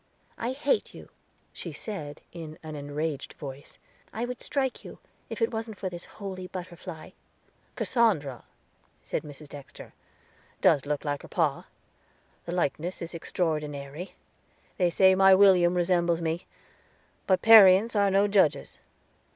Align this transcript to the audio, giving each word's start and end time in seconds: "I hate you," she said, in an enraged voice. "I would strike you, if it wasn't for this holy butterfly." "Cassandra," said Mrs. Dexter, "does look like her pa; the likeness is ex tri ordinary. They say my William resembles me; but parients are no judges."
"I 0.39 0.53
hate 0.53 0.95
you," 0.95 1.09
she 1.53 1.71
said, 1.71 2.21
in 2.31 2.57
an 2.63 2.75
enraged 2.75 3.33
voice. 3.33 3.77
"I 4.11 4.25
would 4.25 4.41
strike 4.41 4.83
you, 4.83 4.97
if 5.29 5.43
it 5.43 5.51
wasn't 5.53 5.77
for 5.77 5.91
this 5.91 6.05
holy 6.17 6.47
butterfly." 6.47 7.11
"Cassandra," 7.75 8.43
said 9.03 9.21
Mrs. 9.21 9.47
Dexter, 9.49 9.93
"does 10.59 10.87
look 10.87 11.05
like 11.05 11.21
her 11.21 11.27
pa; 11.27 11.67
the 12.45 12.51
likeness 12.51 12.99
is 12.99 13.13
ex 13.13 13.31
tri 13.31 13.45
ordinary. 13.45 14.15
They 14.77 14.89
say 14.89 15.13
my 15.13 15.35
William 15.35 15.75
resembles 15.75 16.19
me; 16.19 16.47
but 17.27 17.43
parients 17.43 17.95
are 17.95 18.09
no 18.09 18.27
judges." 18.27 18.79